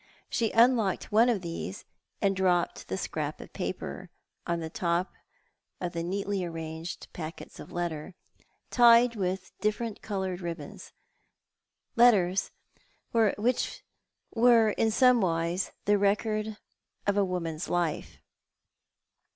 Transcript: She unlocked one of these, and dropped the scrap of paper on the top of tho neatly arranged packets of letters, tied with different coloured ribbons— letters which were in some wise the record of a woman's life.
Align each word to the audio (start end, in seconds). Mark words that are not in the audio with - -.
She 0.31 0.49
unlocked 0.53 1.11
one 1.11 1.29
of 1.29 1.43
these, 1.43 1.85
and 2.23 2.35
dropped 2.35 2.87
the 2.87 2.97
scrap 2.97 3.39
of 3.39 3.53
paper 3.53 4.09
on 4.47 4.59
the 4.59 4.67
top 4.71 5.13
of 5.79 5.93
tho 5.93 6.01
neatly 6.01 6.43
arranged 6.43 7.07
packets 7.13 7.59
of 7.59 7.71
letters, 7.71 8.15
tied 8.71 9.15
with 9.15 9.51
different 9.61 10.01
coloured 10.01 10.41
ribbons— 10.41 10.91
letters 11.95 12.49
which 13.11 13.83
were 14.33 14.71
in 14.71 14.89
some 14.89 15.21
wise 15.21 15.71
the 15.85 15.99
record 15.99 16.57
of 17.05 17.15
a 17.15 17.23
woman's 17.23 17.69
life. 17.69 18.17